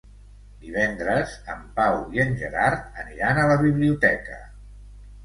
Divendres 0.61 1.35
en 1.55 1.59
Pau 1.79 1.97
i 2.15 2.21
en 2.23 2.33
Gerard 2.39 2.87
aniran 3.05 3.43
a 3.43 3.45
la 3.53 3.59
biblioteca. 3.65 4.39